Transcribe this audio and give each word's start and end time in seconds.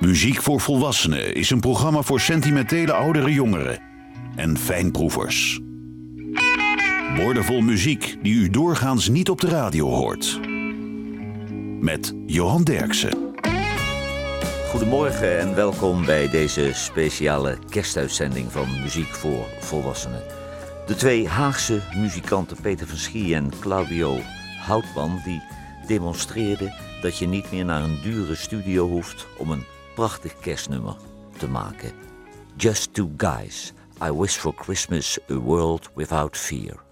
Muziek 0.00 0.42
voor 0.42 0.60
Volwassenen 0.60 1.34
is 1.34 1.50
een 1.50 1.60
programma 1.60 2.02
voor 2.02 2.20
sentimentele 2.20 2.92
oudere 2.92 3.32
jongeren 3.32 3.80
en 4.36 4.58
fijnproevers. 4.58 5.60
Woordenvol 7.16 7.60
muziek 7.60 8.16
die 8.22 8.34
u 8.34 8.50
doorgaans 8.50 9.08
niet 9.08 9.30
op 9.30 9.40
de 9.40 9.48
radio 9.48 9.88
hoort. 9.88 10.40
Met 11.80 12.14
Johan 12.26 12.64
Derksen. 12.64 13.34
Goedemorgen 14.68 15.38
en 15.38 15.54
welkom 15.54 16.04
bij 16.04 16.28
deze 16.28 16.70
speciale 16.72 17.58
kerstuitzending 17.68 18.52
van 18.52 18.80
Muziek 18.82 19.14
voor 19.14 19.46
Volwassenen. 19.58 20.22
De 20.86 20.94
twee 20.94 21.28
Haagse 21.28 21.80
muzikanten 21.96 22.56
Peter 22.60 22.86
van 22.86 22.98
Schie 22.98 23.34
en 23.34 23.52
Claudio 23.60 24.18
Houtman 24.60 25.20
die 25.24 25.42
demonstreerden 25.86 26.74
dat 27.02 27.18
je 27.18 27.26
niet 27.26 27.50
meer 27.50 27.64
naar 27.64 27.82
een 27.82 27.98
dure 28.02 28.34
studio 28.34 28.88
hoeft 28.88 29.26
om 29.38 29.50
een 29.50 29.64
prachtig 30.00 30.34
kerstnummer 30.40 30.96
te 31.38 31.48
maken. 31.48 31.92
Just 32.56 32.94
Two 32.94 33.10
Guys, 33.16 33.72
I 34.02 34.10
Wish 34.10 34.36
for 34.36 34.54
Christmas 34.54 35.18
a 35.28 35.34
World 35.34 35.90
Without 35.94 36.36
Fear. 36.36 36.89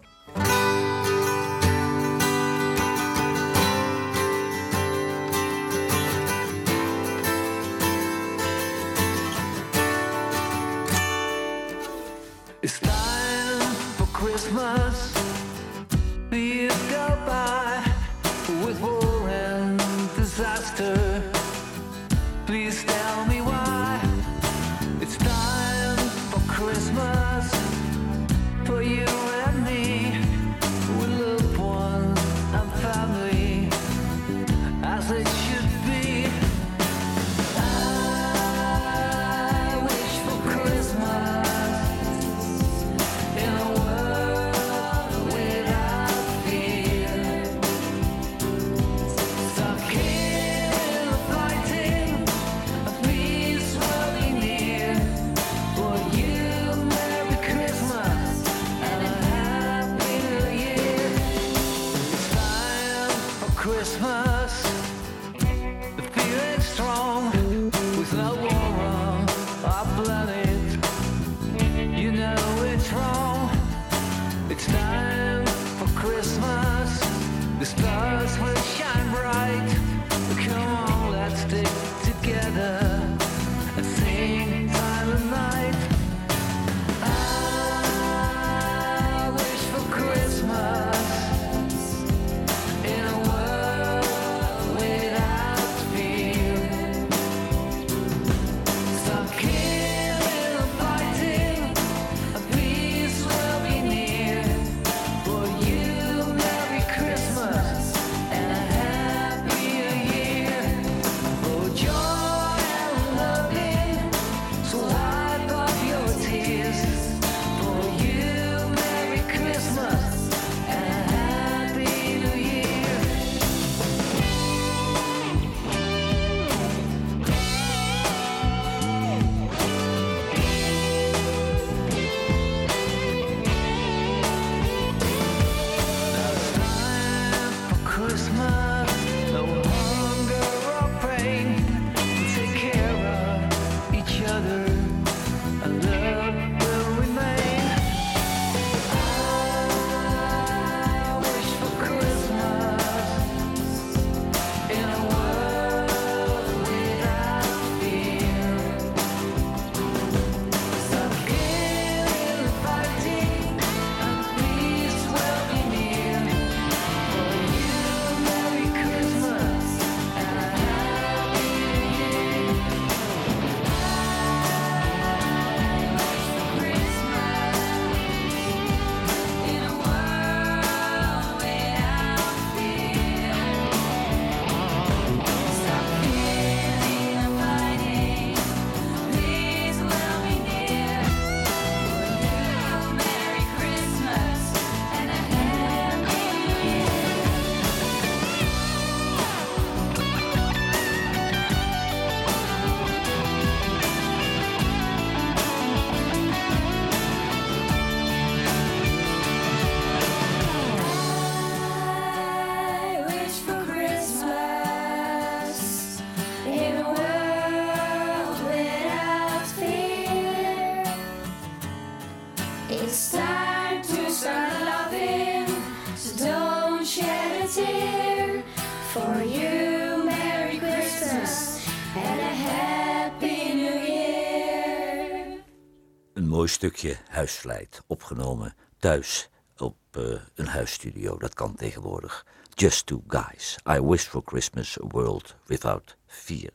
stukje 236.59 236.97
huisvleit 237.09 237.83
opgenomen 237.87 238.55
thuis 238.79 239.29
op 239.57 239.77
eh, 239.91 240.03
een 240.35 240.47
huisstudio. 240.47 241.17
Dat 241.17 241.35
kan 241.35 241.55
tegenwoordig. 241.55 242.27
Just 242.55 242.87
Two 242.87 243.03
Guys. 243.07 243.59
I 243.71 243.81
Wish 243.81 244.05
for 244.05 244.23
Christmas 244.25 244.81
a 244.81 244.87
World 244.89 245.37
Without 245.47 245.97
Fear. 246.07 246.51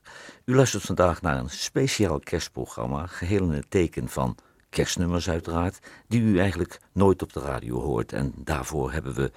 U 0.46 0.56
luistert 0.56 0.84
vandaag 0.84 1.22
naar 1.22 1.38
een 1.38 1.50
speciaal 1.50 2.20
kerstprogramma, 2.20 3.08
geheel 3.08 3.44
in 3.44 3.52
het 3.52 3.70
teken 3.70 4.10
van 4.10 4.38
kerstnummers 4.70 5.30
uiteraard, 5.30 5.80
die 6.08 6.22
u 6.22 6.40
eigenlijk 6.40 6.80
nooit 6.94 7.22
op 7.22 7.34
de 7.34 7.40
radio 7.40 7.82
hoort. 7.82 8.14
En 8.14 8.34
daarvoor 8.36 8.92
hebben 8.92 9.14
we 9.14 9.32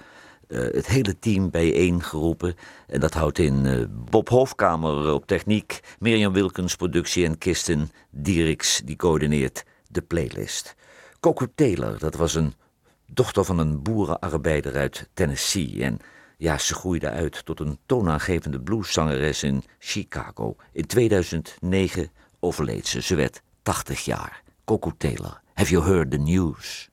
eh, 0.47 0.59
het 0.59 0.87
hele 0.87 1.19
team 1.19 1.49
bijeengeroepen. 1.49 2.55
En 2.87 2.99
dat 2.99 3.13
houdt 3.13 3.39
in 3.39 3.65
eh, 3.65 3.83
Bob 3.89 4.29
Hofkamer 4.29 5.13
op 5.13 5.27
techniek, 5.27 5.79
Mirjam 5.99 6.33
Wilkens 6.33 6.75
productie 6.75 7.25
en 7.25 7.37
Kirsten 7.37 7.91
Dieriks 8.09 8.81
die 8.85 8.95
coördineert 8.95 9.65
de 9.89 10.01
playlist. 10.01 10.75
Coco 11.19 11.45
Taylor, 11.55 11.99
dat 11.99 12.15
was 12.15 12.35
een 12.35 12.53
dochter 13.05 13.45
van 13.45 13.59
een 13.59 13.81
boerenarbeider 13.81 14.75
uit 14.75 15.09
Tennessee. 15.13 15.83
En 15.83 15.99
ja, 16.37 16.57
ze 16.57 16.73
groeide 16.73 17.09
uit 17.09 17.45
tot 17.45 17.59
een 17.59 17.79
toonaangevende 17.85 18.61
blueszangeres 18.61 19.43
in 19.43 19.63
Chicago. 19.79 20.55
In 20.71 20.85
2009 20.85 22.11
overleed 22.39 22.87
ze. 22.87 23.01
Ze 23.01 23.15
werd 23.15 23.41
80 23.61 24.05
jaar. 24.05 24.43
Coco 24.65 24.91
Taylor, 24.97 25.41
have 25.53 25.71
you 25.71 25.83
heard 25.83 26.11
the 26.11 26.17
news? 26.17 26.89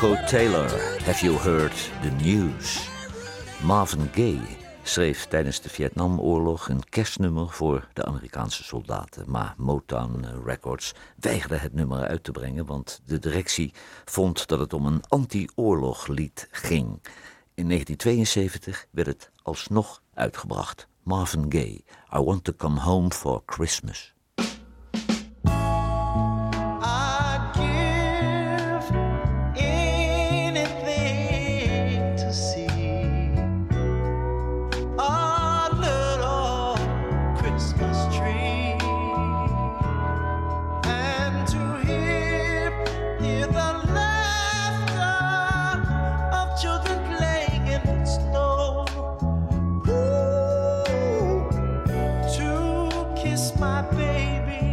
Coco 0.00 0.24
Taylor, 0.26 0.68
Have 1.04 1.24
You 1.24 1.36
Heard 1.36 1.72
the 2.02 2.10
News? 2.24 2.88
Marvin 3.62 4.08
Gaye 4.12 4.56
schreef 4.82 5.26
tijdens 5.26 5.60
de 5.60 5.68
Vietnamoorlog 5.68 6.68
een 6.68 6.88
kerstnummer 6.88 7.48
voor 7.48 7.88
de 7.92 8.04
Amerikaanse 8.04 8.64
soldaten. 8.64 9.30
Maar 9.30 9.54
Motown 9.56 10.26
Records 10.44 10.94
weigerde 11.16 11.56
het 11.56 11.72
nummer 11.72 12.06
uit 12.06 12.24
te 12.24 12.30
brengen, 12.30 12.66
want 12.66 13.00
de 13.04 13.18
directie 13.18 13.72
vond 14.04 14.48
dat 14.48 14.58
het 14.58 14.72
om 14.72 14.86
een 14.86 15.02
anti-oorloglied 15.08 16.48
ging. 16.50 16.86
In 17.54 17.68
1972 17.68 18.86
werd 18.90 19.06
het 19.06 19.30
alsnog 19.42 20.02
uitgebracht. 20.14 20.88
Marvin 21.02 21.44
Gaye, 21.48 21.84
I 22.14 22.18
Want 22.18 22.44
to 22.44 22.52
Come 22.56 22.80
Home 22.80 23.10
for 23.10 23.42
Christmas. 23.46 24.14
Baby 53.82 54.69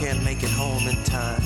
can't 0.00 0.24
make 0.24 0.42
it 0.42 0.50
home 0.52 0.88
in 0.88 0.96
time, 1.04 1.42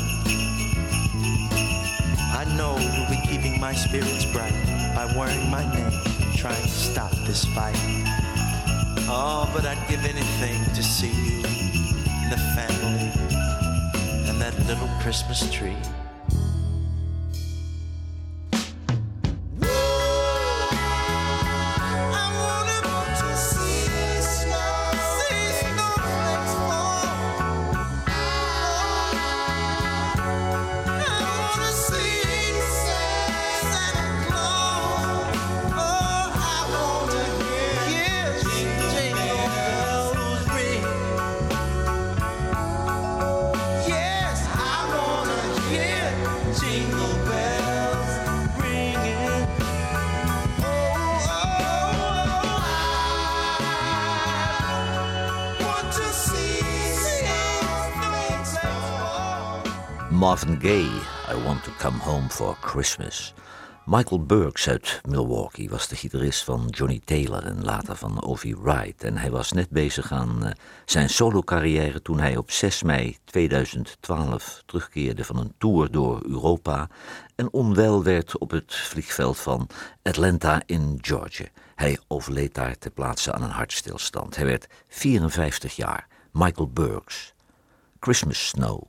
I 2.32 2.44
know 2.56 2.78
you'll 2.78 3.10
be 3.10 3.20
keeping 3.26 3.58
my 3.58 3.74
spirits 3.74 4.24
bright 4.26 4.54
by 4.94 5.12
wearing 5.16 5.50
my 5.50 5.64
name, 5.74 5.90
trying 6.36 6.62
to 6.62 6.68
stop 6.68 7.10
this 7.26 7.44
fight. 7.46 7.74
Oh, 9.08 9.50
but 9.52 9.66
I'd 9.66 9.84
give 9.88 10.04
anything 10.04 10.64
to 10.72 10.82
see 10.84 11.10
you 11.10 11.42
and 11.44 12.30
the 12.30 12.38
family 12.54 13.10
and 14.28 14.40
that 14.40 14.56
little 14.68 14.88
Christmas 15.00 15.50
tree. 15.50 15.76
Marvin 60.34 60.58
I 61.30 61.44
Want 61.44 61.64
to 61.64 61.70
Come 61.78 61.98
Home 61.98 62.28
for 62.28 62.56
Christmas. 62.60 63.34
Michael 63.86 64.26
Burks 64.26 64.68
uit 64.68 65.00
Milwaukee 65.08 65.70
was 65.70 65.88
de 65.88 65.96
gitarist 65.96 66.44
van 66.44 66.66
Johnny 66.70 67.00
Taylor 67.04 67.44
en 67.44 67.64
later 67.64 67.96
van 67.96 68.22
Ovi 68.22 68.56
Wright. 68.56 69.04
En 69.04 69.16
hij 69.16 69.30
was 69.30 69.52
net 69.52 69.70
bezig 69.70 70.12
aan 70.12 70.44
eh, 70.44 70.52
zijn 70.84 71.10
solo-carrière 71.10 72.02
toen 72.02 72.18
hij 72.18 72.36
op 72.36 72.50
6 72.50 72.82
mei 72.82 73.18
2012 73.24 74.62
terugkeerde 74.66 75.24
van 75.24 75.36
een 75.36 75.54
tour 75.58 75.90
door 75.90 76.22
Europa 76.24 76.88
en 77.34 77.52
onwel 77.52 78.02
werd 78.02 78.38
op 78.38 78.50
het 78.50 78.74
vliegveld 78.74 79.38
van 79.38 79.68
Atlanta 80.02 80.62
in 80.66 80.98
Georgia. 81.00 81.46
Hij 81.74 81.98
overleed 82.08 82.54
daar 82.54 82.78
ter 82.78 82.90
plaatse 82.90 83.32
aan 83.32 83.42
een 83.42 83.50
hartstilstand. 83.50 84.36
Hij 84.36 84.46
werd 84.46 84.66
54 84.88 85.76
jaar. 85.76 86.06
Michael 86.32 86.68
Burks. 86.68 87.34
Christmas 88.00 88.48
Snow. 88.48 88.82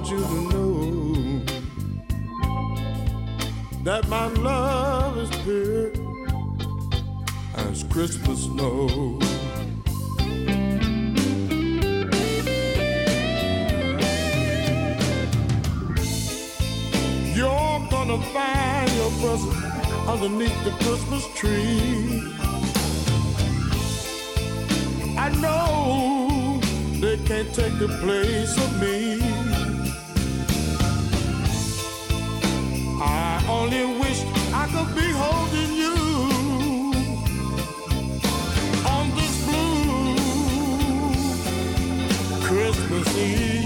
Want 0.00 0.12
you 0.12 0.18
to 0.18 0.40
know 0.54 1.44
that 3.82 4.08
my 4.08 4.28
love 4.28 5.18
is 5.18 5.30
pure 5.42 5.92
as 7.56 7.82
Christmas 7.84 8.44
snow. 8.44 9.18
You're 17.34 17.88
gonna 17.90 18.22
find 18.32 18.90
your 18.92 19.10
present 19.20 19.54
underneath 20.08 20.64
the 20.64 20.70
Christmas 20.82 21.26
tree. 21.34 22.22
I 25.18 25.28
know 25.42 26.58
they 27.00 27.18
can't 27.26 27.52
take 27.54 27.78
the 27.78 27.88
place 28.00 28.56
of 28.56 28.80
me. 28.80 29.49
Only 33.60 33.84
wish 34.00 34.24
I 34.54 34.66
could 34.72 34.94
be 34.96 35.08
holding 35.22 35.72
you 35.82 35.96
on 38.96 39.04
this 39.18 39.34
blue 39.44 40.14
Christmas 42.46 43.08
Eve. 43.18 43.59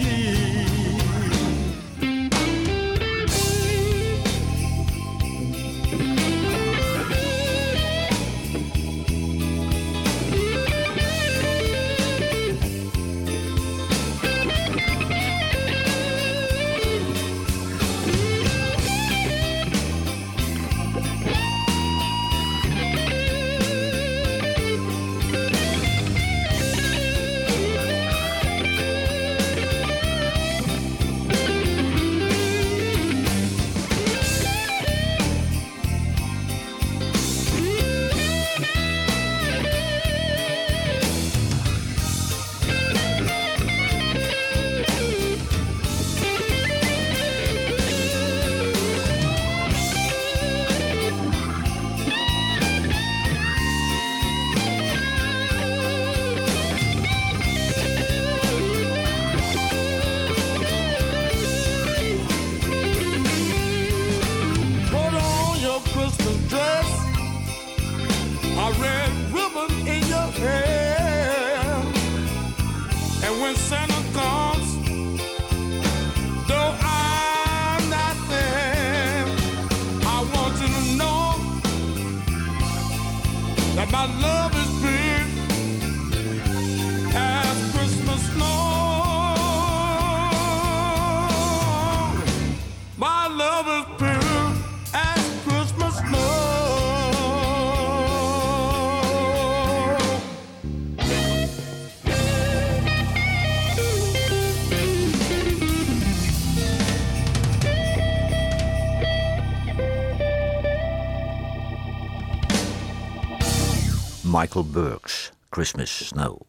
Michael 114.45 114.71
Burks, 114.71 115.33
Christmas 115.51 116.07
Snow. 116.07 116.41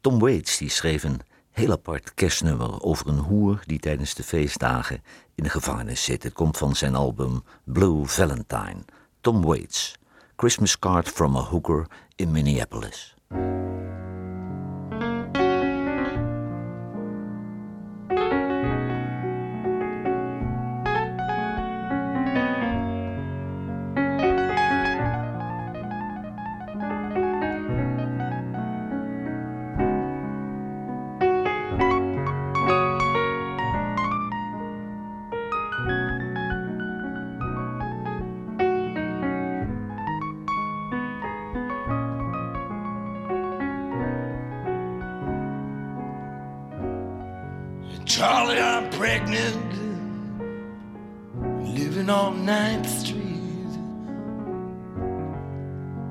Tom 0.00 0.18
Waits 0.18 0.58
die 0.58 0.70
schreef 0.70 1.02
een 1.02 1.20
heel 1.50 1.70
apart 1.70 2.14
kerstnummer 2.14 2.82
over 2.82 3.08
een 3.08 3.18
hoer 3.18 3.62
die 3.66 3.78
tijdens 3.78 4.14
de 4.14 4.22
feestdagen 4.22 5.02
in 5.34 5.44
de 5.44 5.50
gevangenis 5.50 6.04
zit. 6.04 6.22
Het 6.22 6.32
komt 6.32 6.58
van 6.58 6.76
zijn 6.76 6.94
album 6.94 7.44
Blue 7.64 8.04
Valentine. 8.04 8.84
Tom 9.20 9.42
Waits, 9.42 9.94
Christmas 10.36 10.78
Card 10.78 11.08
from 11.08 11.36
a 11.36 11.40
Hooker 11.40 11.86
in 12.16 12.30
Minneapolis. 12.30 13.14
Pregnant, 48.96 49.72
living 51.74 52.08
on 52.08 52.46
9th 52.46 52.86
Street, 52.86 53.72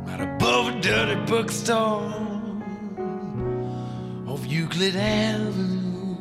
right 0.05 0.21
above 0.21 0.67
a 0.67 0.79
dirty 0.81 1.15
bookstore 1.25 2.13
off 4.27 4.45
Euclid 4.45 4.95
Avenue. 4.95 6.15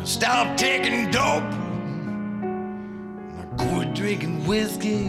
I 0.00 0.04
stopped 0.04 0.58
taking 0.58 1.10
dope, 1.10 1.52
quit 3.58 3.92
drinking 3.94 4.46
whiskey. 4.46 5.04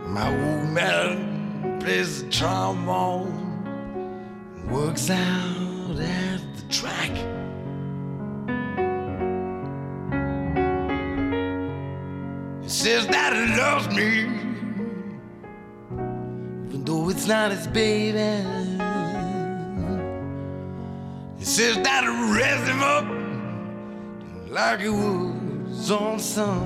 My 0.00 0.30
old 0.30 0.68
man 0.70 1.78
plays 1.78 2.24
the 2.24 2.30
trombone 2.30 3.40
works 4.68 5.10
out 5.10 5.53
it's 17.24 17.30
not 17.30 17.52
his 17.52 17.66
baby. 17.68 18.18
He 21.38 21.44
says 21.46 21.76
that 21.82 22.04
raised 22.36 22.68
him 22.68 22.82
up 22.82 23.06
like 24.50 24.80
he 24.80 24.90
was 24.90 25.90
own 25.90 26.18
son. 26.18 26.60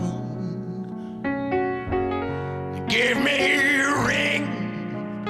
He 2.74 2.80
gave 2.92 3.18
me 3.18 3.78
a 3.78 4.04
ring 4.04 5.24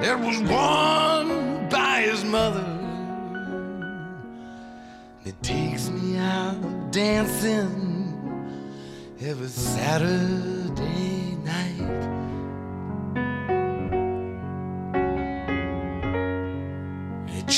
that 0.00 0.16
was 0.20 0.38
worn 0.48 1.68
by 1.68 2.02
his 2.02 2.22
mother. 2.24 2.64
It 5.24 5.42
takes 5.42 5.88
me 5.88 6.18
out 6.18 6.92
dancing 6.92 8.14
every 9.20 9.48
Saturday 9.48 10.67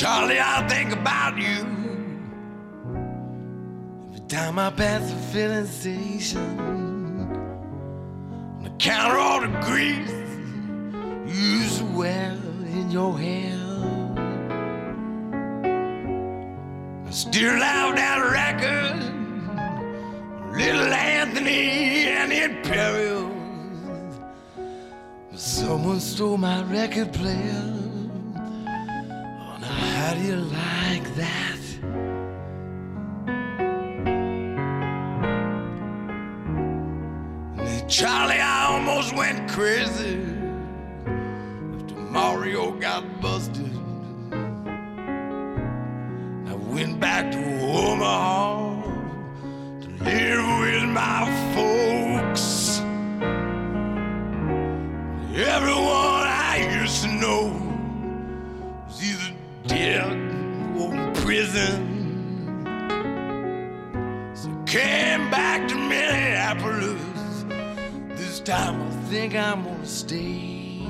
Charlie, 0.01 0.41
I 0.41 0.67
think 0.67 0.95
about 0.95 1.37
you 1.37 1.59
every 4.09 4.27
time 4.29 4.59
I 4.59 4.71
pass 4.71 5.11
the 5.11 5.17
filling 5.31 5.67
station. 5.67 6.59
On 8.57 8.63
the 8.65 8.71
counter, 8.79 9.19
all 9.19 9.43
the 9.43 9.49
grease 9.61 10.09
to 11.77 11.85
wear 11.85 12.33
in 12.65 12.91
your 12.91 13.19
hair. 13.19 13.61
I 17.07 17.11
still 17.11 17.59
love 17.59 17.97
that 17.97 18.21
record, 18.33 19.03
Little 20.57 20.95
Anthony 20.95 22.09
and 22.09 22.33
the 22.33 22.45
Imperials. 22.45 24.19
Someone 25.35 26.01
stole 26.01 26.39
my 26.39 26.63
record 26.63 27.13
player. 27.13 27.70
How 30.11 30.17
do 30.17 30.23
you 30.23 30.35
like 30.35 31.07
that? 31.15 31.61
Charlie, 37.89 38.41
I 38.41 38.73
almost 38.73 39.15
went 39.15 39.49
crazy 39.49 40.19
after 41.77 41.95
Mario 41.95 42.73
got 42.73 43.21
busted. 43.21 43.71
I 46.49 46.55
went 46.55 46.99
back 46.99 47.31
to 47.31 47.39
Omaha 47.61 48.83
to 49.81 49.89
live 50.03 50.59
with 50.59 50.89
my 50.89 51.55
folks. 51.55 51.90
Prison. 61.51 62.63
So 64.35 64.49
came 64.67 65.31
back 65.31 65.69
to 65.69 65.75
Minneapolis. 65.75 67.45
This 68.17 68.41
time 68.41 68.81
I 68.83 68.91
think 69.09 69.35
I'm 69.35 69.65
gonna 69.65 69.87
stay. 69.87 70.87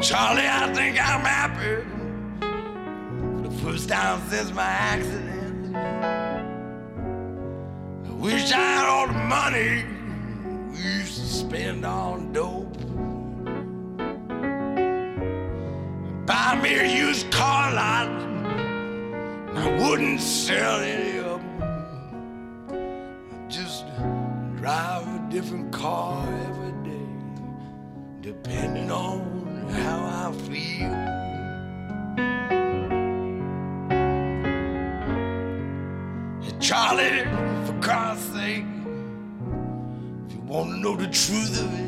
Charlie, 0.00 0.48
I 0.48 0.72
think 0.72 0.98
I'm 0.98 1.20
happy 1.20 1.84
for 2.40 3.48
the 3.48 3.54
first 3.62 3.90
time 3.90 4.20
since 4.30 4.50
my 4.52 4.62
accident. 4.62 5.76
I 8.06 8.12
wish 8.12 8.50
I 8.50 8.56
had 8.56 8.86
all 8.86 9.06
the 9.08 9.12
money 9.12 9.84
we 10.70 10.78
used 10.78 11.18
to 11.18 11.26
spend 11.26 11.84
on 11.84 12.32
dope. 12.32 12.89
Me 16.58 16.74
a 16.74 16.84
used 16.84 17.30
car 17.30 17.72
lot, 17.72 18.10
I 19.54 19.66
wouldn't 19.80 20.20
sell 20.20 20.80
any 20.80 21.18
of 21.20 21.40
them. 21.40 21.62
I'd 23.32 23.48
just 23.48 23.86
drive 24.56 25.06
a 25.06 25.26
different 25.30 25.72
car 25.72 26.22
every 26.48 26.72
day, 26.90 27.08
depending 28.20 28.90
on 28.90 29.68
how 29.70 30.04
I 30.04 30.32
feel. 30.48 30.92
Charlie, 36.60 37.24
for 37.64 37.74
Christ's 37.80 38.34
sake, 38.34 38.66
if 40.26 40.32
you 40.34 40.40
want 40.46 40.70
to 40.72 40.76
know 40.78 40.94
the 40.94 41.06
truth 41.06 41.58
of 41.58 41.72
it, 41.78 41.86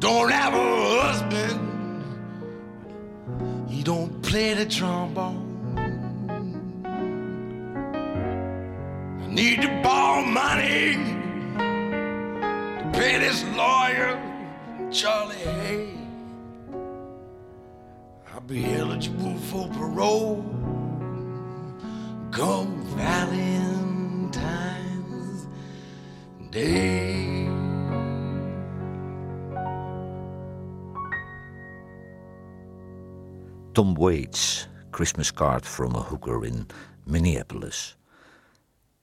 don't 0.00 0.30
have 0.30 0.54
husband. 1.32 1.68
He 3.68 3.82
don't 3.82 4.22
play 4.22 4.54
the 4.54 4.66
trombone. 4.66 5.48
I 9.22 9.26
need 9.26 9.62
to 9.62 9.68
borrow 9.82 10.22
money 10.24 10.94
to 12.78 12.90
pay 12.92 13.18
this 13.18 13.42
lawyer, 13.56 14.20
Charlie 14.90 15.36
Hay. 15.36 15.88
I'll 18.32 18.40
be 18.40 18.74
eligible 18.74 19.36
for 19.48 19.68
parole 19.68 20.44
come 22.30 22.82
Valentine's 22.96 24.36
Day. 26.50 27.41
Tom 33.72 33.94
Waits, 33.94 34.68
Christmas 34.90 35.32
Card 35.32 35.66
from 35.66 35.94
a 35.94 36.00
Hooker 36.00 36.44
in 36.44 36.66
Minneapolis. 37.04 37.96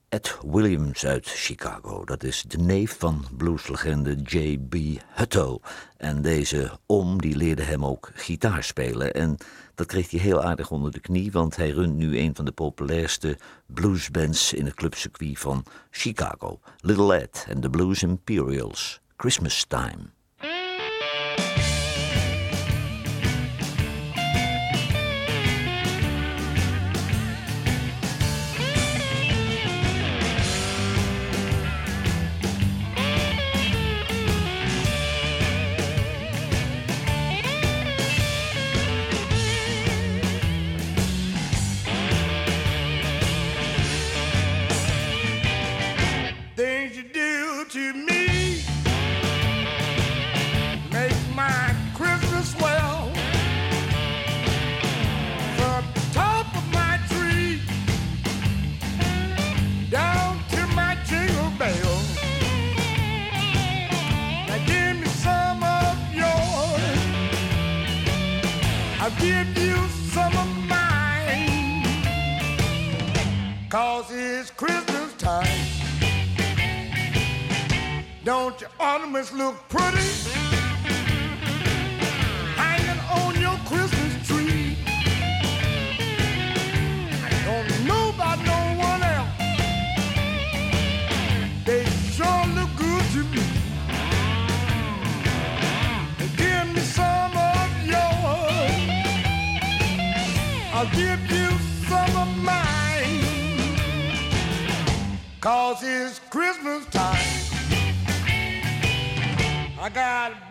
Ed 0.09 0.37
Williams 0.45 1.05
uit 1.05 1.27
Chicago, 1.27 2.05
dat 2.05 2.23
is 2.23 2.43
de 2.47 2.57
neef 2.57 2.97
van 2.97 3.25
blueslegende 3.37 4.15
J.B. 4.15 4.75
Hutto. 5.07 5.59
En 5.97 6.21
deze 6.21 6.79
oom 6.85 7.21
die 7.21 7.35
leerde 7.35 7.63
hem 7.63 7.85
ook 7.85 8.11
gitaar 8.13 8.63
spelen. 8.63 9.13
En 9.13 9.37
dat 9.75 9.87
kreeg 9.87 10.11
hij 10.11 10.19
heel 10.19 10.43
aardig 10.43 10.71
onder 10.71 10.91
de 10.91 10.99
knie, 10.99 11.31
want 11.31 11.55
hij 11.55 11.69
runt 11.69 11.95
nu 11.95 12.19
een 12.19 12.35
van 12.35 12.45
de 12.45 12.51
populairste 12.51 13.37
bluesbands 13.65 14.53
in 14.53 14.65
het 14.65 14.73
clubcircuit 14.73 15.39
van 15.39 15.65
Chicago. 15.89 16.59
Little 16.79 17.15
Ed 17.15 17.45
en 17.47 17.61
de 17.61 17.69
Blues 17.69 18.03
Imperials. 18.03 19.01
Christmas 19.17 19.65
Time. 19.65 20.18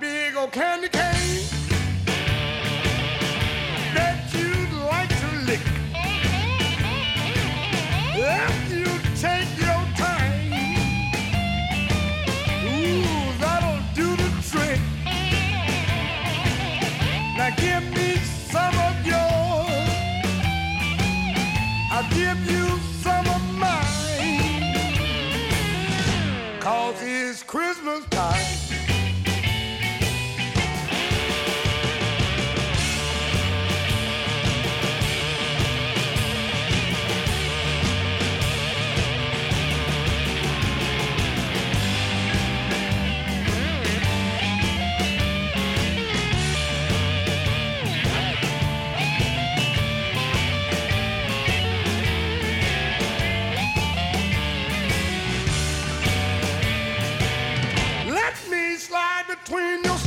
Big 0.09 0.37
old 0.37 0.53
candy 0.53 0.89
cane 0.89 1.68
between 59.49 59.83
your 59.85 59.98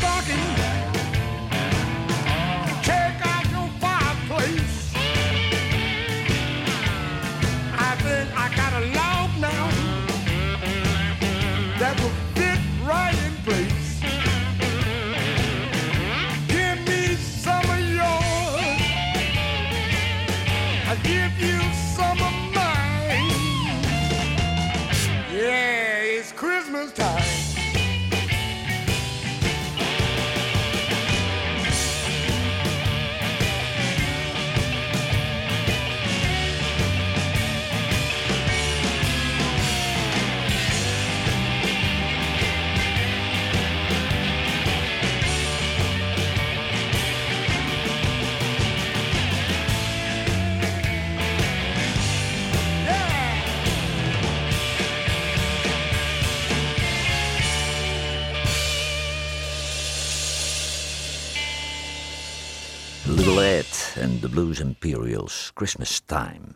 Blues 64.32 64.60
Imperials, 64.60 65.52
Christmas 65.54 66.02
Time. 66.06 66.56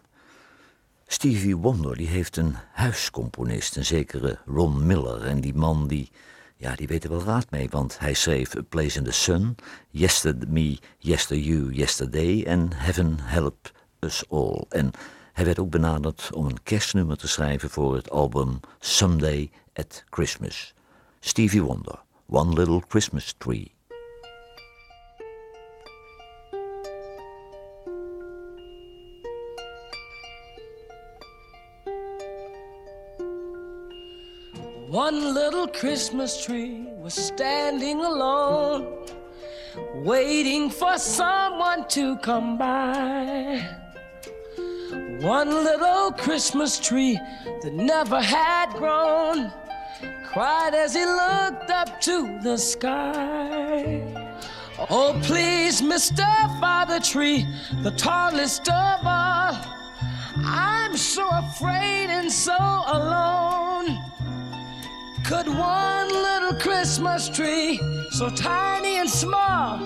Stevie 1.07 1.57
Wonder 1.57 1.97
die 1.97 2.07
heeft 2.07 2.37
een 2.37 2.55
huiscomponist, 2.73 3.75
een 3.75 3.85
zekere 3.85 4.39
Ron 4.45 4.85
Miller. 4.85 5.25
En 5.25 5.41
die 5.41 5.53
man 5.53 5.87
die, 5.87 6.11
ja, 6.57 6.75
die 6.75 6.87
weet 6.87 7.03
er 7.03 7.09
wel 7.09 7.23
raad 7.23 7.51
mee, 7.51 7.69
want 7.69 7.99
hij 7.99 8.13
schreef 8.13 8.55
A 8.55 8.61
Place 8.61 8.97
in 8.97 9.03
the 9.03 9.11
Sun, 9.11 9.55
Yesterday 9.89 10.49
Me, 10.49 10.77
Yester 10.97 11.37
You, 11.37 11.73
Yesterday 11.73 12.43
en 12.43 12.73
Heaven 12.73 13.19
Help 13.19 13.71
Us 13.99 14.29
All. 14.29 14.65
En 14.69 14.91
hij 15.33 15.45
werd 15.45 15.59
ook 15.59 15.69
benaderd 15.69 16.29
om 16.33 16.45
een 16.45 16.63
kerstnummer 16.63 17.17
te 17.17 17.27
schrijven 17.27 17.69
voor 17.69 17.95
het 17.95 18.09
album 18.09 18.59
Someday 18.79 19.51
at 19.73 20.03
Christmas. 20.09 20.73
Stevie 21.19 21.63
Wonder, 21.63 21.99
One 22.27 22.53
Little 22.53 22.81
Christmas 22.87 23.35
Tree. 23.37 23.74
One 34.89 35.33
little 35.33 35.67
Christmas 35.67 36.45
tree 36.45 36.87
was 36.99 37.15
standing 37.15 38.01
alone, 38.01 39.07
waiting 39.95 40.69
for 40.69 40.99
someone 40.99 41.87
to 41.89 42.17
come 42.17 42.55
by. 42.55 43.67
One 45.21 45.49
little 45.49 46.11
Christmas 46.11 46.79
tree 46.79 47.19
that 47.63 47.73
never 47.73 48.21
had 48.21 48.73
grown 48.73 49.51
cried 50.23 50.75
as 50.75 50.93
he 50.93 51.03
looked 51.03 51.71
up 51.71 51.99
to 52.01 52.39
the 52.43 52.55
sky. 52.55 54.03
Oh, 54.89 55.19
please, 55.23 55.81
Mr. 55.81 56.27
Father 56.59 56.99
Tree, 56.99 57.47
the 57.81 57.91
tallest 57.91 58.69
of 58.69 58.99
all, 59.03 59.57
I'm 60.45 60.95
so 60.95 61.27
afraid 61.31 62.11
and 62.11 62.31
so 62.31 62.53
alone. 62.53 63.65
Could 65.27 65.47
one 65.47 66.07
little 66.09 66.53
Christmas 66.53 67.29
tree, 67.29 67.81
so 68.11 68.29
tiny 68.29 68.97
and 68.97 69.09
small, 69.09 69.79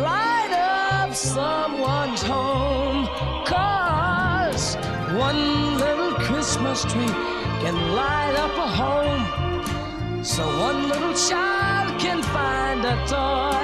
light 0.00 0.52
up 0.54 1.14
someone's 1.14 2.22
home? 2.22 3.06
Cause 3.44 4.76
one 5.12 5.76
little 5.76 6.14
Christmas 6.14 6.84
tree 6.84 7.12
can 7.60 7.76
light 7.94 8.34
up 8.38 8.56
a 8.56 8.68
home. 8.80 10.24
So 10.24 10.46
one 10.58 10.88
little 10.88 11.12
child 11.12 12.00
can 12.00 12.22
find 12.22 12.82
a 12.82 12.96
toy. 13.12 13.62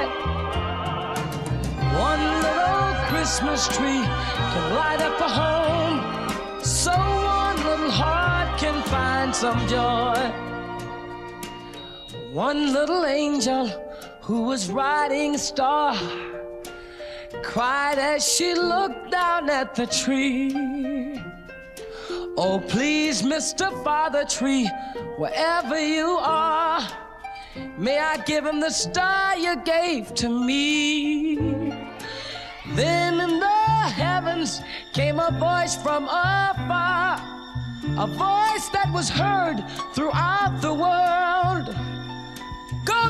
One 1.99 2.23
little 2.43 2.95
Christmas 3.09 3.67
tree 3.69 4.05
can 4.53 4.75
light 4.75 5.01
up 5.01 5.19
a 5.21 5.29
home. 5.41 6.61
So 6.63 6.93
one 6.93 7.57
little 7.65 7.91
heart 7.91 8.61
can 8.61 8.83
find 8.83 9.35
some 9.35 9.67
joy. 9.69 10.47
One 12.37 12.75
little 12.75 13.07
angel 13.07 13.67
who 14.21 14.43
was 14.43 14.71
riding 14.71 15.37
a 15.37 15.39
star 15.39 15.97
cried 17.43 17.99
as 17.99 18.31
she 18.31 18.53
looked 18.53 19.11
down 19.11 19.49
at 19.49 19.75
the 19.75 19.87
tree. 19.87 20.53
Oh, 22.37 22.63
please, 22.69 23.23
Mr. 23.23 23.73
Father 23.83 24.27
Tree, 24.27 24.69
wherever 25.17 25.81
you 25.81 26.19
are, 26.21 26.87
may 27.79 27.99
I 27.99 28.19
give 28.27 28.45
him 28.45 28.61
the 28.61 28.69
star 28.69 29.39
you 29.39 29.57
gave 29.65 30.13
to 30.17 30.29
me. 30.29 31.37
Then 32.75 33.19
in 33.19 33.41
the 33.41 33.93
heavens 34.03 34.61
came 34.93 35.21
a 35.21 35.31
voice 35.41 35.75
from 35.77 36.05
afar, 36.05 37.17
a 37.97 38.07
voice 38.07 38.69
that 38.77 38.91
was 38.93 39.09
heard 39.09 39.65
throughout 39.95 40.61
the 40.61 40.75
world. 40.75 41.96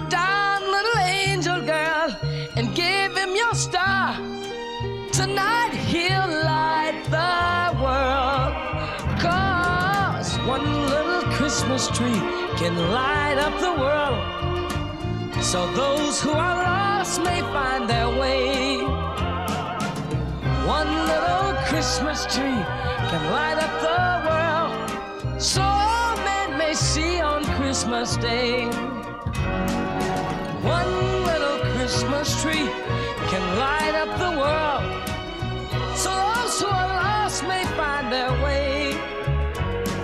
Down, 0.09 0.63
little 0.63 1.01
angel 1.03 1.61
girl, 1.63 2.17
and 2.57 2.75
give 2.75 3.17
him 3.17 3.35
your 3.35 3.55
star. 3.55 4.15
Tonight 5.13 5.73
he'll 5.73 6.29
light 6.45 7.03
the 7.11 7.83
world. 7.83 8.53
Cause 9.21 10.39
one 10.47 10.87
little 10.89 11.23
Christmas 11.33 11.89
tree 11.89 12.21
can 12.57 12.77
light 12.93 13.39
up 13.39 13.59
the 13.61 13.73
world. 13.81 14.37
So 15.43 15.67
those 15.73 16.21
who 16.21 16.31
are 16.31 16.57
lost 16.63 17.23
may 17.23 17.41
find 17.41 17.89
their 17.89 18.09
way. 18.09 18.79
One 20.67 20.93
little 21.07 21.55
Christmas 21.67 22.27
tree 22.27 22.63
can 23.11 23.23
light 23.33 23.59
up 23.59 23.75
the 23.89 24.03
world. 24.29 25.43
So 25.43 25.63
all 25.63 26.17
men 26.17 26.59
may 26.59 26.75
see 26.75 27.21
on 27.21 27.45
Christmas 27.57 28.17
Day. 28.17 28.69
Christmas 31.97 32.43
tree 32.43 32.69
can 33.31 33.59
light 33.59 33.95
up 33.95 34.19
the 34.19 34.33
world. 34.39 34.85
So 35.97 36.11
those 36.11 36.61
who 36.61 36.67
are 36.67 36.89
lost 36.89 37.43
may 37.45 37.65
find 37.73 38.13
their 38.13 38.31
way. 38.45 38.93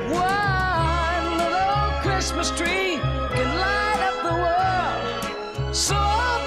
One 0.09 1.37
little 1.37 2.01
Christmas 2.01 2.51
tree 2.53 2.97
can 3.37 3.49
light 3.61 4.01
up 4.09 4.17
the 4.25 4.37
world. 4.41 5.77
So 5.77 5.95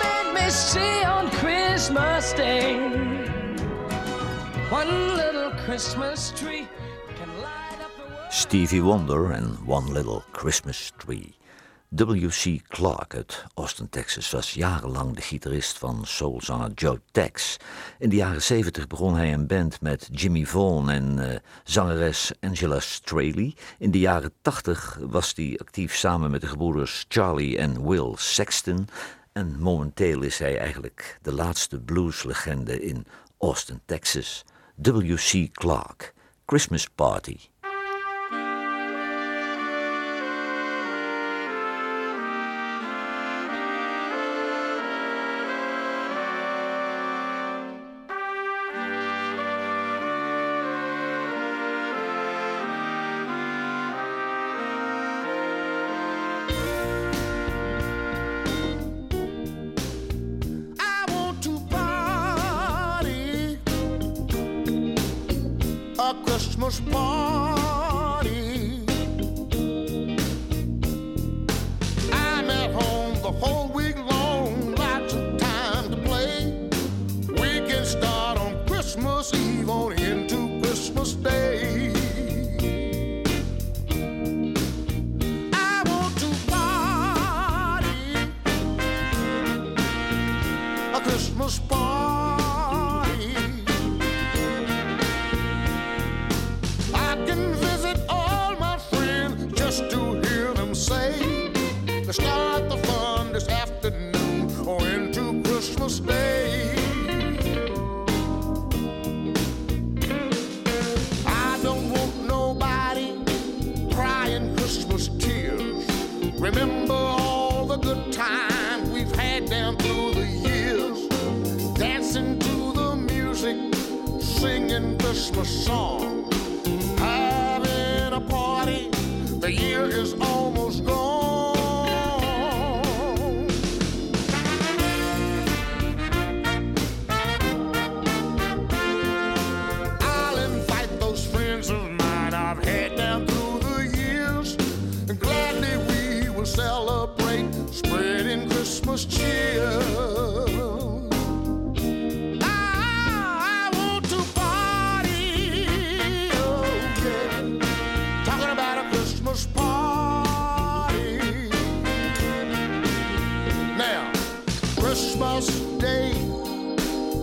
men 0.02 0.34
may 0.34 0.50
see 0.50 1.04
on 1.04 1.30
Christmas 1.30 2.34
Day. 2.34 2.80
One 4.72 5.16
little 5.16 5.52
Christmas 5.64 6.32
tree 6.36 6.68
can 7.18 7.30
light 7.44 7.78
up 7.84 7.96
the 7.98 8.12
world. 8.12 8.32
Stevie 8.34 8.82
Wonder 8.82 9.32
and 9.32 9.60
One 9.68 9.94
Little 9.94 10.24
Christmas 10.32 10.92
Tree. 10.98 11.36
W.C. 11.90 12.62
Clark 12.68 13.16
uit 13.16 13.46
Austin, 13.54 13.90
Texas, 13.90 14.32
was 14.32 14.54
jarenlang 14.54 15.16
de 15.16 15.22
gitarist 15.22 15.78
van 15.78 16.06
soulzanger 16.06 16.72
Joe 16.72 17.02
Tex. 17.12 17.58
In 18.00 18.10
de 18.10 18.16
jaren 18.16 18.42
70 18.42 18.88
begon 18.88 19.16
hij 19.16 19.34
een 19.34 19.48
band 19.48 19.82
met 19.82 20.10
Jimmy 20.12 20.46
Vaughan 20.46 20.90
en 20.90 21.32
eh, 21.32 21.40
zangeres 21.64 22.32
Angela 22.42 22.80
Straley. 22.80 23.56
In 23.78 23.92
de 23.92 24.00
jaren 24.00 24.34
80 24.42 25.00
was 25.02 25.34
hij 25.36 25.58
actief 25.62 25.96
samen 25.96 26.32
met 26.32 26.42
de 26.42 26.48
gebroeders 26.48 27.06
Charlie 27.08 27.58
en 27.58 27.88
Will 27.88 28.14
Sexton. 28.16 28.88
En 29.34 29.60
momenteel 29.60 30.22
is 30.22 30.40
hij 30.40 30.58
eigenlijk 30.58 31.20
de 31.22 31.34
laatste 31.34 31.80
blueslegende 31.80 32.82
in 32.82 33.06
Austin, 33.40 33.82
Texas. 33.86 34.44
W.C. 34.76 35.50
Clark, 35.52 36.14
Christmas 36.46 36.90
Party. 36.90 37.38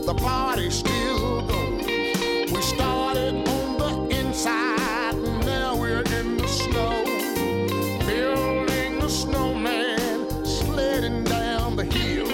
The 0.05 0.15
party 0.15 0.69
still 0.71 1.43
goes. 1.43 2.53
We 2.53 2.61
started 2.61 3.49
on 3.49 3.79
the 3.79 4.17
inside, 4.19 5.15
and 5.15 5.47
now 5.47 5.77
we're 5.77 6.03
in 6.03 6.37
the 6.37 6.49
snow. 6.49 7.05
Building 8.07 9.03
a 9.03 9.09
snowman, 9.09 10.45
sledding 10.45 11.25
down 11.25 11.77
the 11.77 11.85
hill. 11.85 12.27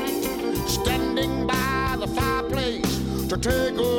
Standing 0.66 1.46
by 1.46 1.96
the 2.00 2.08
fireplace 2.08 3.28
to 3.28 3.36
take 3.36 3.78
away 3.78 3.97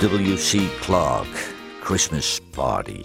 W.C. 0.00 0.80
Clark, 0.80 1.54
Christmas 1.82 2.40
Party. 2.50 3.04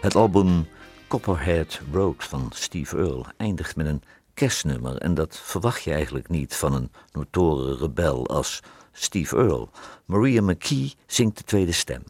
Het 0.00 0.14
album 0.14 0.68
Copperhead 1.08 1.80
Road 1.92 2.24
van 2.24 2.50
Steve 2.54 2.96
Earle 2.96 3.24
eindigt 3.36 3.76
met 3.76 3.86
een 3.86 4.02
kerstnummer 4.34 4.96
en 4.96 5.14
dat 5.14 5.36
verwacht 5.42 5.82
je 5.82 5.92
eigenlijk 5.92 6.28
niet 6.28 6.56
van 6.56 6.74
een 6.74 6.90
notoire 7.12 7.76
rebel 7.76 8.26
als 8.26 8.60
Steve 8.92 9.36
Earle. 9.36 9.68
Maria 10.04 10.42
McKee 10.42 10.94
zingt 11.06 11.36
de 11.36 11.44
tweede 11.44 11.72
stem. 11.72 12.02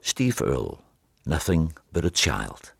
Steve 0.00 0.44
Earle, 0.44 0.76
Nothing 1.22 1.76
But 1.88 2.04
a 2.04 2.10
Child. 2.12 2.74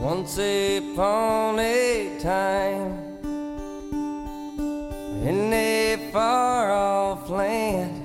Once 0.00 0.38
upon 0.38 1.58
a 1.58 2.18
time, 2.20 3.11
in 5.22 5.52
a 5.52 6.10
far 6.12 6.72
off 6.72 7.30
land, 7.30 8.02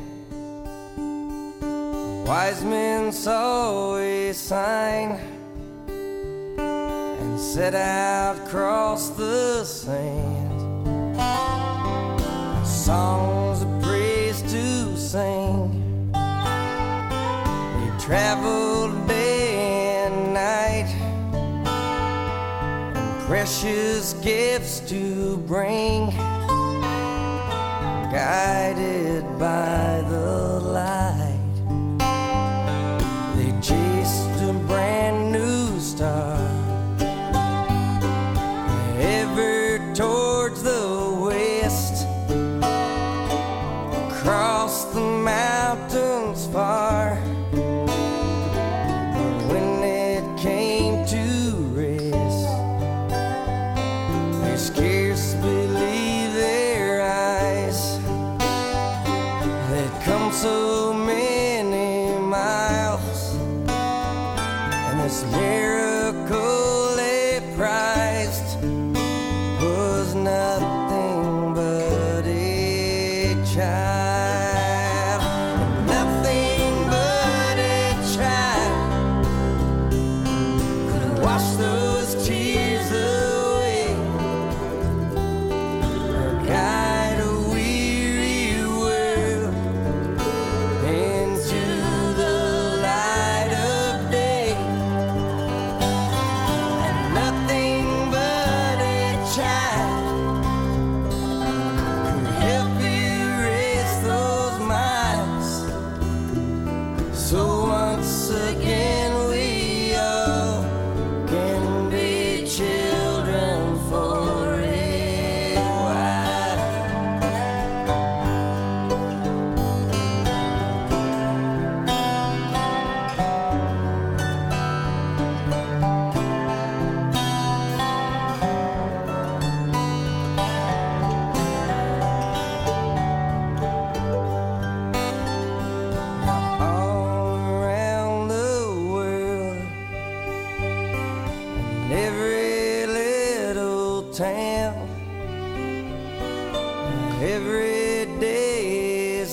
wise 2.28 2.64
men 2.64 3.12
saw 3.12 3.98
a 3.98 4.32
sign 4.34 5.20
and 5.88 7.40
set 7.40 7.74
out 7.74 8.38
across 8.46 9.10
the 9.10 9.64
sand. 9.66 10.58
Songs 12.66 13.64
of 13.64 13.82
praise 13.82 14.42
to 14.44 14.96
sing. 14.96 16.12
They 16.14 17.92
traveled 18.00 19.08
day 19.08 20.06
and 20.06 20.34
night 20.34 21.08
precious 23.28 24.14
gifts 24.24 24.80
to 24.82 25.38
bring, 25.48 26.14
guided 28.18 29.24
by 29.38 30.04
the 30.10 30.60
light. 30.60 31.27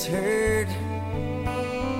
Day 0.06 0.10
heard 0.10 0.68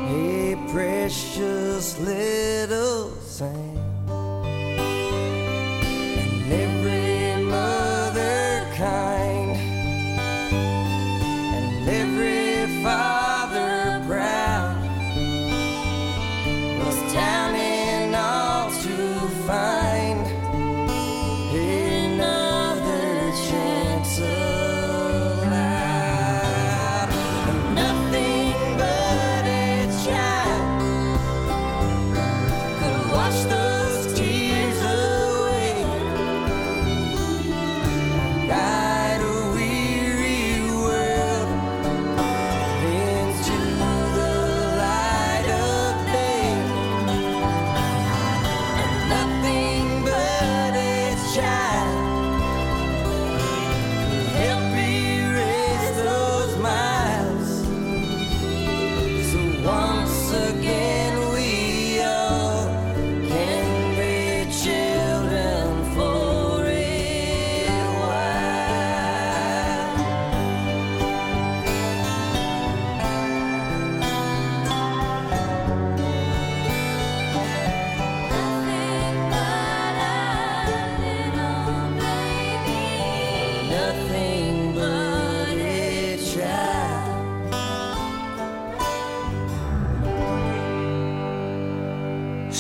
a 0.09 0.57
precious 0.73 1.99
little 1.99 3.11
sound 3.21 3.74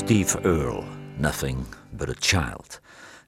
Steve 0.04 0.40
Earle, 0.40 0.84
Nothing 1.16 1.64
But 1.90 2.08
a 2.08 2.14
Child. 2.18 2.80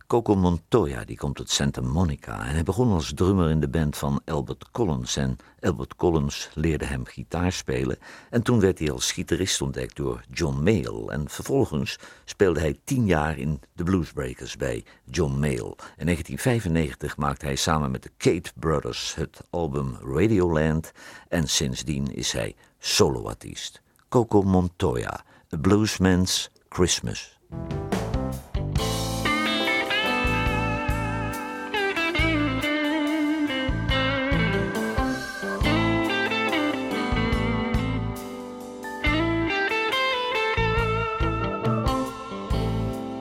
Coco 0.07 0.35
Montoya 0.35 1.05
die 1.05 1.17
komt 1.17 1.39
uit 1.39 1.51
Santa 1.51 1.81
Monica 1.81 2.47
en 2.47 2.55
hij 2.55 2.63
begon 2.63 2.93
als 2.93 3.13
drummer 3.15 3.51
in 3.51 3.61
de 3.61 3.69
band 3.69 3.97
van 3.97 4.21
Albert 4.25 4.71
Collins. 4.71 5.17
En 5.17 5.37
Albert 5.61 5.97
Collins 5.97 6.49
leerde 6.55 6.85
hem 6.85 7.05
gitaar 7.05 7.53
spelen 7.53 7.99
en 8.31 8.43
toen 8.43 8.61
werd 8.61 8.79
hij 8.79 8.91
als 8.91 9.13
gitarist 9.13 9.61
ontdekt 9.61 9.97
door 9.97 10.25
John 10.31 10.63
Mayall. 10.63 11.07
En 11.09 11.29
vervolgens 11.29 11.99
speelde 12.25 12.61
hij 12.61 12.79
tien 12.85 13.07
jaar 13.07 13.39
in 13.39 13.61
de 13.73 13.85
Bluesbreakers 13.85 14.57
bij 14.57 14.85
John 15.05 15.33
Mayall. 15.33 15.75
In 15.97 16.05
1995 16.05 17.17
maakte 17.17 17.47
hij 17.47 17.57
samen 17.57 17.91
met 17.91 18.03
de 18.03 18.11
Kate 18.17 18.53
Brothers 18.55 19.15
het 19.15 19.41
album 19.51 19.97
Radioland 20.15 20.93
en 21.29 21.49
sindsdien 21.49 22.15
is 22.15 22.33
hij 22.33 22.55
soloartiest. 22.79 23.83
Coco 24.09 24.43
Montoya, 24.43 25.25
A 25.55 25.59
Bluesman's 25.59 26.51
Christmas. 26.77 27.31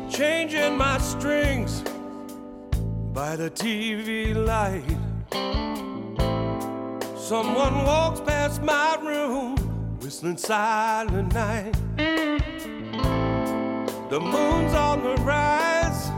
changing 0.10 0.78
my 0.78 0.98
strings 0.98 1.82
by 3.14 3.38
the 3.38 3.50
TV 3.52 4.36
light. 4.36 4.84
Someone 7.18 7.86
walks 7.86 8.20
past 8.20 8.62
my 8.62 8.98
room, 9.02 9.56
whistling 10.02 10.36
silent 10.36 11.34
night. 11.34 11.74
The 14.08 14.20
moon's 14.20 14.74
on 14.74 15.02
the 15.04 15.16
rise, 15.24 16.10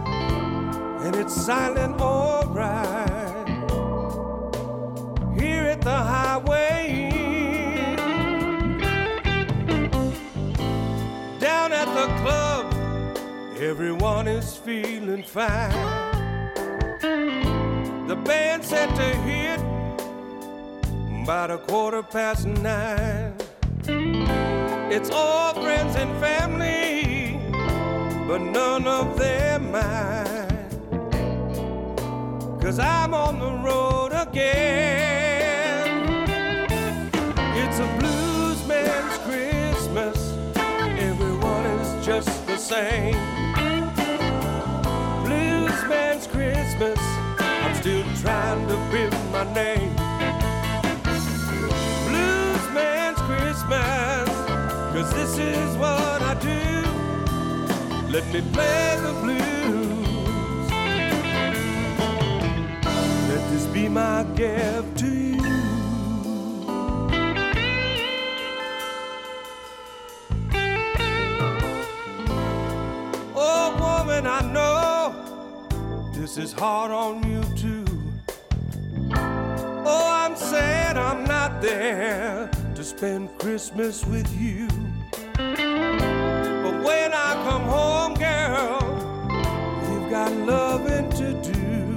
and 1.06 1.16
it's 1.16 1.34
silent 1.34 2.02
alright. 2.02 3.48
Here 5.40 5.64
at 5.64 5.82
the 5.82 5.96
highway, 5.96 7.10
down 11.40 11.72
at 11.72 11.88
the 11.96 12.08
club, 12.22 12.74
everyone 13.58 14.28
is 14.28 14.58
feeling 14.58 15.24
fine. 15.24 15.72
The 18.08 18.16
band 18.16 18.66
set 18.66 18.90
to 18.96 19.16
hit 19.30 19.62
about 21.24 21.52
a 21.52 21.58
quarter 21.58 22.04
past 22.04 22.46
nine. 22.48 23.34
It's 24.90 25.10
all 25.10 25.54
friends 25.54 25.96
and 25.96 26.12
family, 26.20 26.97
but 28.28 28.42
none 28.42 28.86
of 28.86 29.18
them 29.18 29.72
mine. 29.72 30.68
Cause 32.62 32.78
I'm 32.78 33.14
on 33.14 33.40
the 33.40 33.54
road 33.66 34.12
again. 34.12 35.88
It's 37.56 37.80
a 37.80 37.88
blues 38.00 38.68
man's 38.68 39.18
Christmas. 39.20 40.18
Everyone 41.00 41.66
is 41.80 42.06
just 42.06 42.46
the 42.48 42.58
same. 42.58 43.16
Blues 45.24 45.80
man's 45.88 46.28
Christmas. 46.28 47.00
I'm 47.40 47.76
still 47.76 48.04
trying 48.22 48.68
to 48.68 48.76
build 48.92 49.32
my 49.32 49.46
name. 49.54 49.96
Blues 52.10 52.66
man's 52.74 53.22
Christmas. 53.22 54.28
Cause 54.94 55.14
this 55.14 55.38
is 55.38 55.78
what 55.78 56.22
I 56.22 56.34
do. 56.42 56.77
Let 58.10 58.26
me 58.34 58.42
play 58.54 58.98
the 59.02 59.14
blues. 59.22 60.72
Let 63.30 63.52
this 63.52 63.66
be 63.66 63.90
my 63.90 64.24
gift 64.34 64.98
to 65.00 65.08
you. 65.08 65.38
Oh, 73.36 73.76
woman, 73.78 74.26
I 74.26 74.42
know 74.54 76.12
this 76.14 76.38
is 76.38 76.54
hard 76.54 76.92
on 76.92 77.30
you 77.30 77.44
too. 77.58 77.86
Oh, 79.14 80.10
I'm 80.10 80.38
sad 80.38 80.98
I'm 80.98 81.26
not 81.26 81.62
there 81.62 82.50
to 82.74 82.84
spend 82.86 83.38
Christmas 83.38 84.06
with 84.06 84.34
you. 84.40 84.87
Got 90.10 90.32
loving 90.32 91.10
to 91.12 91.34
do. 91.42 91.96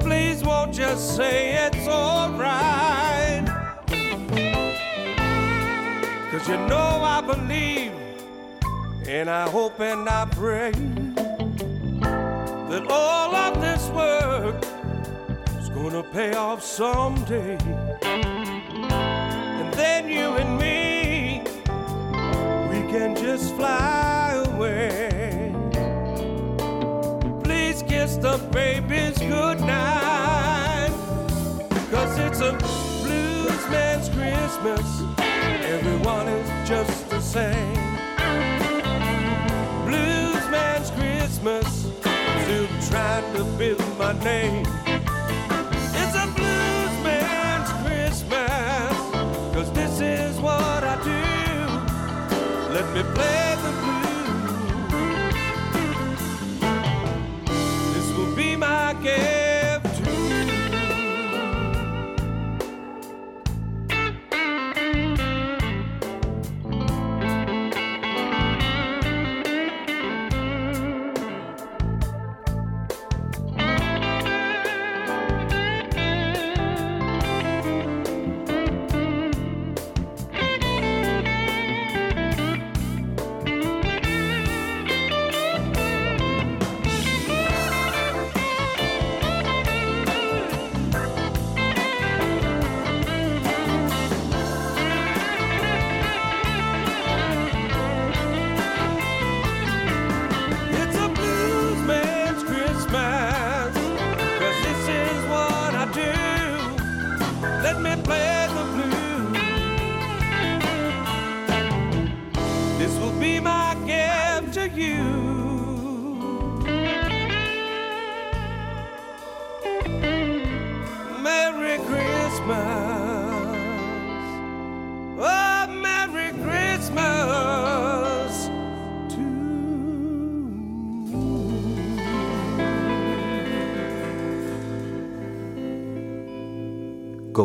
Please 0.00 0.44
won't 0.44 0.72
just 0.72 1.16
say 1.16 1.54
it's 1.66 1.88
alright. 1.88 3.44
Cause 6.30 6.48
you 6.48 6.56
know 6.68 7.00
I 7.02 7.22
believe 7.22 7.92
and 9.08 9.30
I 9.30 9.48
hope 9.48 9.80
and 9.80 10.08
I 10.08 10.26
pray 10.26 10.72
that 12.70 12.86
all 12.90 13.34
of 13.34 13.60
this 13.60 13.88
work 13.90 14.62
is 15.58 15.68
gonna 15.70 16.02
pay 16.02 16.34
off 16.34 16.62
someday. 16.62 17.56
And 18.02 19.72
then 19.74 20.08
you 20.08 20.34
and 20.34 20.58
me, 20.58 21.42
we 22.68 22.80
can 22.92 23.14
just 23.16 23.54
fly 23.54 23.75
a 32.46 32.52
blues 33.02 33.68
man's 33.70 34.08
Christmas. 34.08 35.02
Everyone 35.18 36.28
is 36.28 36.68
just 36.68 37.10
the 37.10 37.20
same. 37.20 37.74
Blues 39.84 40.44
man's 40.50 40.90
Christmas. 40.92 41.66
Still 42.42 42.68
trying 42.88 43.34
to 43.34 43.44
build 43.58 43.98
my 43.98 44.12
name. 44.22 44.85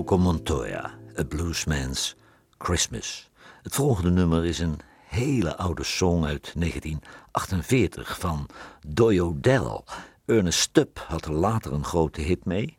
Coco 0.02 0.18
Montoya, 0.18 0.91
A 1.20 1.24
Bluesman's 1.24 2.16
Christmas. 2.58 3.30
Het 3.62 3.76
volgende 3.76 4.10
nummer 4.10 4.45
is 4.45 4.60
een 4.60 4.80
hele 5.08 5.58
oude 5.58 5.84
song 5.84 6.26
uit 6.26 6.54
1948 6.56 8.20
van 8.20 8.49
Doyo 8.88 9.38
Dell. 9.41 9.82
Ernest 10.26 10.60
Stubb 10.60 10.99
had 11.08 11.26
er 11.26 11.32
later 11.32 11.74
een 11.74 11.84
grote 11.84 12.22
hit 12.22 12.45
mee. 12.45 12.78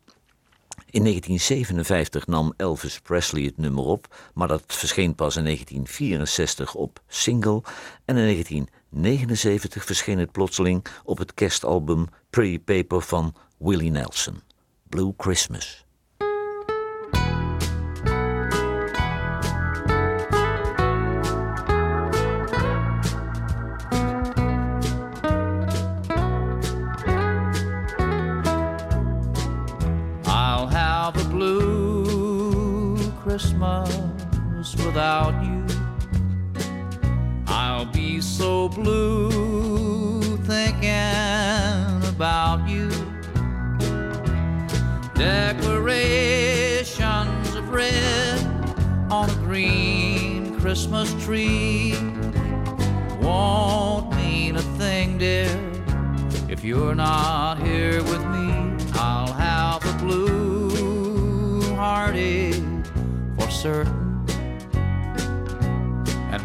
In 0.89 1.03
1957 1.03 2.27
nam 2.27 2.53
Elvis 2.57 2.99
Presley 2.99 3.43
het 3.43 3.57
nummer 3.57 3.83
op, 3.83 4.15
maar 4.33 4.47
dat 4.47 4.63
verscheen 4.67 5.15
pas 5.15 5.35
in 5.35 5.43
1964 5.43 6.75
op 6.75 7.01
single. 7.07 7.61
En 8.05 8.17
in 8.17 8.23
1979 8.23 9.85
verscheen 9.85 10.19
het 10.19 10.31
plotseling 10.31 10.85
op 11.03 11.17
het 11.17 11.33
kerstalbum 11.33 12.07
Pretty 12.29 12.59
Paper 12.59 13.01
van 13.01 13.35
Willie 13.57 13.91
Nelson. 13.91 14.41
Blue 14.89 15.13
Christmas. 15.17 15.82
Christmas 33.63 34.75
without 34.85 35.41
you. 35.43 35.65
I'll 37.47 37.85
be 37.85 38.19
so 38.19 38.67
blue 38.69 40.37
thinking 40.37 40.89
about 42.09 42.67
you. 42.67 42.89
Decorations 45.15 47.55
of 47.55 47.69
red 47.69 48.41
on 49.09 49.29
a 49.29 49.35
green 49.45 50.59
Christmas 50.59 51.13
tree 51.23 51.95
won't 53.21 54.13
mean 54.15 54.57
a 54.57 54.61
thing, 54.77 55.17
dear, 55.17 55.47
if 56.49 56.65
you're 56.65 56.95
not 56.95 57.59
here 57.59 58.02
And 63.65 63.95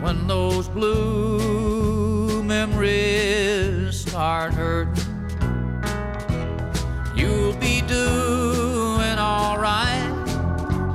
when 0.00 0.28
those 0.28 0.68
blue 0.68 2.44
memories 2.44 4.02
start 4.02 4.54
hurting, 4.54 5.04
you'll 7.16 7.56
be 7.56 7.80
doing 7.88 9.18
alright 9.18 10.12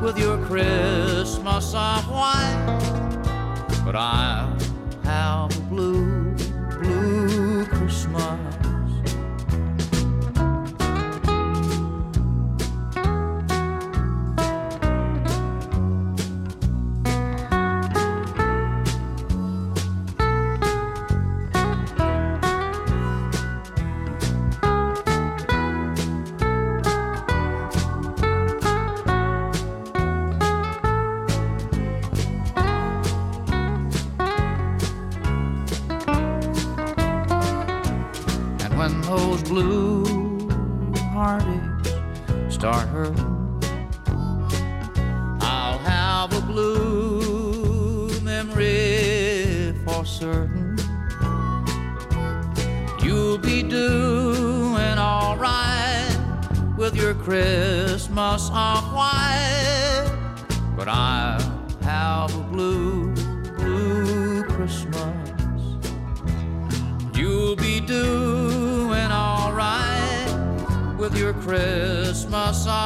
with 0.02 0.18
your 0.18 0.38
Christmas 0.46 1.74
of 1.74 2.10
white. 2.10 2.80
But 3.84 3.98
I'm. 3.98 4.33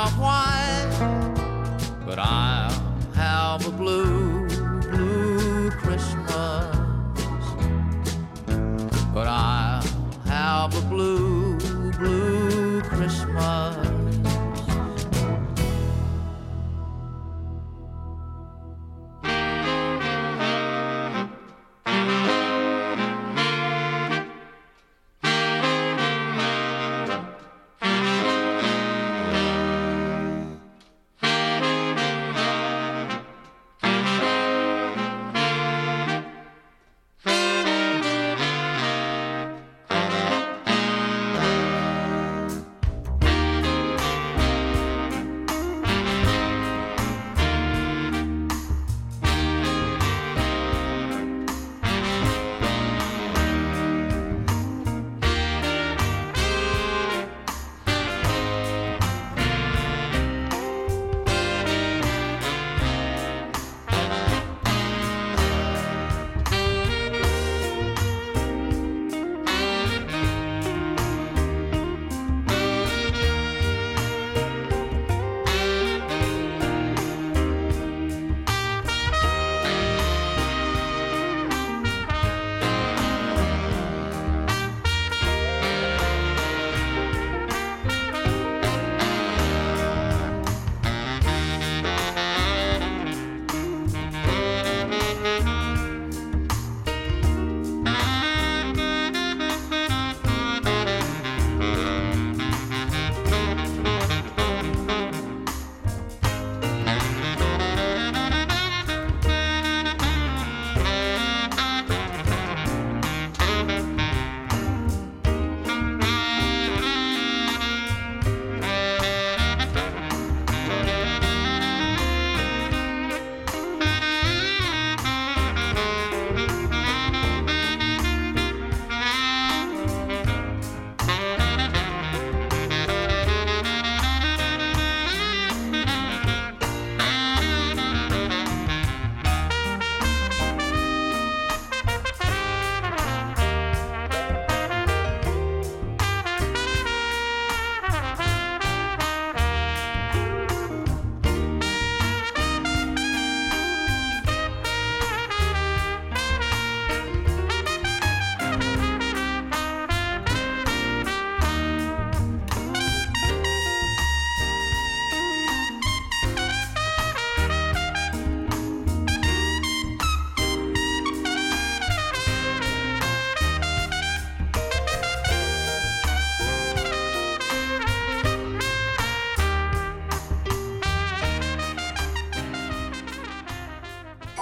of 0.08 0.20
but 2.06 2.20
I'll 2.20 2.72
have 3.14 3.68
a 3.68 3.72
blue, 3.72 4.48
blue 4.92 5.70
Christmas. 5.72 6.78
But 9.14 9.28
I'll 9.28 9.84
have 10.26 10.76
a 10.76 10.82
blue. 10.90 11.27